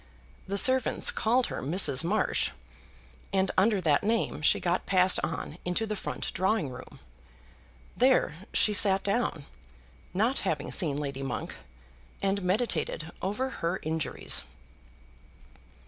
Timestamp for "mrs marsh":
1.61-2.49